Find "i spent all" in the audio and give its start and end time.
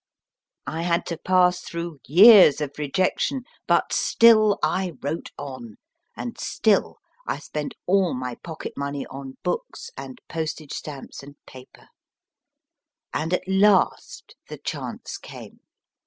7.27-8.15